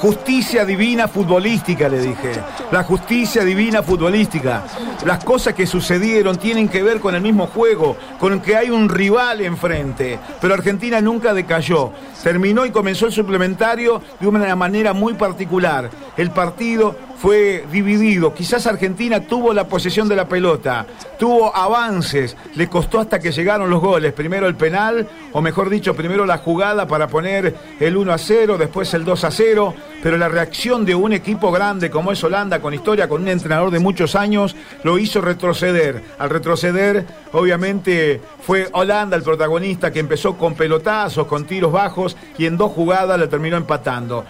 Justicia 0.00 0.64
divina 0.64 1.08
futbolística, 1.08 1.88
le 1.88 2.00
dije. 2.00 2.32
La 2.70 2.84
justicia 2.84 3.44
divina 3.44 3.82
futbolística. 3.82 4.62
Las 5.04 5.24
cosas 5.24 5.54
que 5.54 5.66
sucedieron 5.66 6.36
tienen 6.36 6.68
que 6.68 6.84
ver 6.84 7.00
con 7.00 7.16
el 7.16 7.20
mismo 7.20 7.48
juego, 7.48 7.96
con 8.20 8.40
que 8.40 8.56
hay 8.56 8.70
un 8.70 8.88
rival 8.88 9.40
enfrente. 9.40 10.18
Pero 10.40 10.54
Argentina 10.54 11.00
nunca 11.00 11.34
decayó. 11.34 11.92
Terminó 12.22 12.64
y 12.64 12.70
comenzó 12.70 13.06
el 13.06 13.12
suplementario 13.12 14.00
de 14.20 14.28
una 14.28 14.54
manera 14.54 14.92
muy 14.92 15.14
particular. 15.14 15.90
El 16.16 16.30
partido 16.30 16.94
fue 17.20 17.64
dividido. 17.72 18.32
Quizás 18.32 18.66
Argentina 18.66 19.20
tuvo 19.20 19.52
la 19.52 19.66
posesión 19.66 20.08
de 20.08 20.16
la 20.16 20.28
pelota, 20.28 20.86
tuvo 21.18 21.54
avances, 21.54 22.36
le 22.54 22.68
costó 22.68 23.00
hasta 23.00 23.18
que 23.18 23.32
llegaron 23.32 23.70
los 23.70 23.80
goles. 23.80 24.12
Primero 24.12 24.46
el 24.46 24.54
penal, 24.54 25.08
o 25.32 25.40
mejor 25.40 25.68
dicho, 25.68 25.94
primero 25.94 26.24
la 26.26 26.38
jugada 26.38 26.86
para 26.86 27.08
poner 27.08 27.54
el 27.80 27.96
1 27.96 28.12
a 28.12 28.18
0, 28.18 28.56
después 28.58 28.92
el 28.94 29.04
2 29.04 29.24
a 29.24 29.30
0. 29.30 29.74
Pero 30.02 30.16
la 30.16 30.28
reacción 30.28 30.84
de 30.84 30.94
un 30.94 31.12
equipo 31.12 31.50
grande 31.50 31.90
como 31.90 32.12
es 32.12 32.22
Holanda, 32.22 32.60
con 32.60 32.74
historia, 32.74 33.08
con 33.08 33.22
un 33.22 33.28
entrenador 33.28 33.70
de 33.70 33.80
muchos 33.80 34.14
años, 34.14 34.54
lo 34.84 34.98
hizo 34.98 35.20
retroceder. 35.20 36.02
Al 36.18 36.30
retroceder, 36.30 37.04
obviamente, 37.32 38.20
fue 38.40 38.68
Holanda 38.72 39.16
el 39.16 39.22
protagonista 39.22 39.92
que 39.92 40.00
empezó 40.00 40.36
con 40.36 40.54
pelotazos, 40.54 41.26
con 41.26 41.44
tiros 41.44 41.72
bajos 41.72 42.16
y 42.38 42.46
en 42.46 42.56
dos 42.56 42.72
jugadas 42.72 43.18
le 43.18 43.26
terminó 43.26 43.56
empatando. 43.56 44.24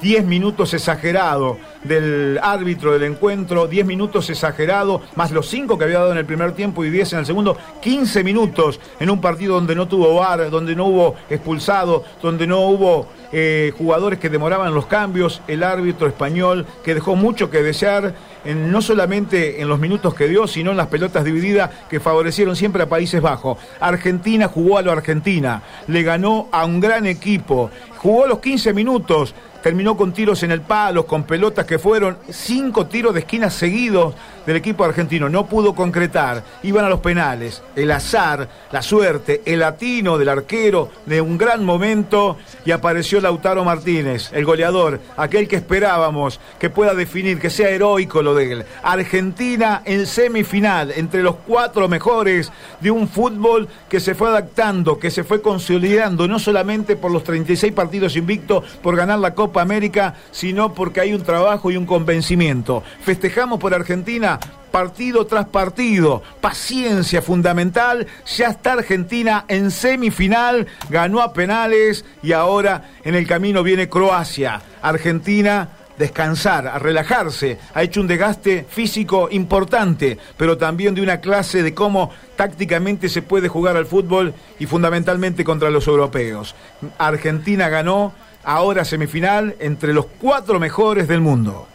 10 0.00 0.24
minutos 0.24 0.72
exagerado 0.74 1.58
del 1.84 2.38
árbitro 2.42 2.92
del 2.92 3.02
encuentro, 3.02 3.66
10 3.66 3.84
minutos 3.84 4.30
exagerado, 4.30 5.02
más 5.16 5.32
los 5.32 5.48
5 5.48 5.76
que 5.76 5.84
había 5.84 5.98
dado 5.98 6.12
en 6.12 6.18
el 6.18 6.24
primer 6.24 6.52
tiempo 6.52 6.84
y 6.84 6.90
10 6.90 7.14
en 7.14 7.18
el 7.20 7.26
segundo, 7.26 7.56
15 7.80 8.22
minutos 8.24 8.80
en 9.00 9.10
un 9.10 9.20
partido 9.20 9.54
donde 9.54 9.74
no 9.74 9.88
tuvo 9.88 10.14
VAR, 10.14 10.50
donde 10.50 10.76
no 10.76 10.86
hubo 10.86 11.16
expulsado, 11.28 12.04
donde 12.22 12.46
no 12.46 12.60
hubo 12.60 13.08
eh, 13.32 13.72
jugadores 13.76 14.18
que 14.18 14.28
demoraban 14.28 14.72
los 14.74 14.86
cambios, 14.86 15.11
el 15.48 15.62
árbitro 15.62 16.06
español 16.06 16.66
que 16.82 16.94
dejó 16.94 17.16
mucho 17.16 17.50
que 17.50 17.62
desear, 17.62 18.14
no 18.44 18.82
solamente 18.82 19.60
en 19.60 19.68
los 19.68 19.78
minutos 19.78 20.14
que 20.14 20.28
dio, 20.28 20.46
sino 20.46 20.72
en 20.72 20.76
las 20.76 20.88
pelotas 20.88 21.24
divididas 21.24 21.70
que 21.88 22.00
favorecieron 22.00 22.56
siempre 22.56 22.82
a 22.82 22.88
Países 22.88 23.20
Bajos. 23.20 23.58
Argentina 23.80 24.48
jugó 24.48 24.78
a 24.78 24.82
lo 24.82 24.92
Argentina, 24.92 25.62
le 25.86 26.02
ganó 26.02 26.48
a 26.50 26.64
un 26.64 26.80
gran 26.80 27.06
equipo, 27.06 27.70
jugó 28.02 28.26
los 28.26 28.40
15 28.40 28.72
minutos, 28.72 29.34
terminó 29.62 29.96
con 29.96 30.12
tiros 30.12 30.42
en 30.42 30.50
el 30.50 30.60
palo, 30.60 31.06
con 31.06 31.22
pelotas 31.22 31.64
que 31.64 31.78
fueron 31.78 32.18
cinco 32.28 32.86
tiros 32.86 33.14
de 33.14 33.20
esquina 33.20 33.48
seguidos 33.48 34.14
del 34.44 34.56
equipo 34.56 34.84
argentino. 34.84 35.28
No 35.28 35.46
pudo 35.46 35.74
concretar, 35.74 36.42
iban 36.64 36.84
a 36.84 36.88
los 36.88 37.00
penales. 37.00 37.62
El 37.76 37.92
azar, 37.92 38.48
la 38.72 38.82
suerte, 38.82 39.42
el 39.46 39.60
latino 39.60 40.18
del 40.18 40.28
arquero 40.28 40.90
de 41.06 41.20
un 41.20 41.38
gran 41.38 41.64
momento 41.64 42.36
y 42.64 42.72
apareció 42.72 43.20
Lautaro 43.20 43.64
Martínez, 43.64 44.30
el 44.32 44.44
goleador, 44.44 45.00
aquel 45.16 45.46
que 45.46 45.56
esperábamos 45.56 46.40
que 46.58 46.70
pueda 46.70 46.94
definir, 46.94 47.38
que 47.38 47.50
sea 47.50 47.70
heroico 47.70 48.20
lo 48.20 48.34
de 48.34 48.52
él. 48.52 48.64
Argentina 48.82 49.82
en 49.84 50.06
semifinal, 50.06 50.92
entre 50.96 51.22
los 51.22 51.36
cuatro 51.46 51.88
mejores 51.88 52.50
de 52.80 52.90
un 52.90 53.06
fútbol 53.06 53.68
que 53.88 54.00
se 54.00 54.16
fue 54.16 54.28
adaptando, 54.28 54.98
que 54.98 55.12
se 55.12 55.22
fue 55.22 55.40
consolidando, 55.40 56.26
no 56.26 56.40
solamente 56.40 56.96
por 56.96 57.12
los 57.12 57.22
36 57.22 57.72
partidos 57.72 57.91
invictos 57.92 58.64
por 58.82 58.96
ganar 58.96 59.18
la 59.18 59.34
Copa 59.34 59.62
América, 59.62 60.14
sino 60.30 60.74
porque 60.74 61.00
hay 61.00 61.12
un 61.12 61.22
trabajo 61.22 61.70
y 61.70 61.76
un 61.76 61.86
convencimiento. 61.86 62.82
Festejamos 63.04 63.58
por 63.58 63.74
Argentina 63.74 64.38
partido 64.72 65.26
tras 65.26 65.46
partido. 65.46 66.22
Paciencia 66.40 67.22
fundamental. 67.22 68.08
Ya 68.36 68.48
está 68.48 68.72
Argentina 68.72 69.44
en 69.46 69.70
semifinal, 69.70 70.66
ganó 70.88 71.20
a 71.20 71.32
penales 71.32 72.04
y 72.22 72.32
ahora 72.32 72.90
en 73.04 73.14
el 73.14 73.28
camino 73.28 73.62
viene 73.62 73.88
Croacia. 73.88 74.62
Argentina 74.80 75.68
descansar, 76.02 76.66
a 76.66 76.80
relajarse, 76.80 77.58
ha 77.74 77.82
hecho 77.84 78.00
un 78.00 78.08
desgaste 78.08 78.66
físico 78.68 79.28
importante, 79.30 80.18
pero 80.36 80.58
también 80.58 80.96
de 80.96 81.00
una 81.00 81.20
clase 81.20 81.62
de 81.62 81.74
cómo 81.74 82.10
tácticamente 82.34 83.08
se 83.08 83.22
puede 83.22 83.46
jugar 83.46 83.76
al 83.76 83.86
fútbol 83.86 84.34
y 84.58 84.66
fundamentalmente 84.66 85.44
contra 85.44 85.70
los 85.70 85.86
europeos. 85.86 86.56
Argentina 86.98 87.68
ganó 87.68 88.12
ahora 88.42 88.84
semifinal 88.84 89.54
entre 89.60 89.92
los 89.92 90.06
cuatro 90.20 90.58
mejores 90.58 91.06
del 91.06 91.20
mundo. 91.20 91.68